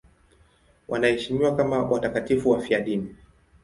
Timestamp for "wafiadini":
2.49-3.15